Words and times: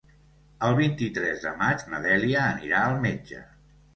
El 0.67 0.77
vint-i-tres 0.79 1.43
de 1.43 1.51
maig 1.59 1.85
na 1.93 2.01
Dèlia 2.07 2.41
anirà 2.55 2.83
al 2.87 2.99
metge. 3.07 3.45